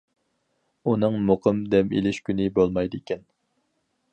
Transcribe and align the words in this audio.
ئۇنىڭ 0.93 1.17
مۇقىم 1.27 1.61
دەم 1.75 1.93
ئېلىش 1.99 2.21
كۈنى 2.31 2.49
بولمايدىكەن. 2.57 3.25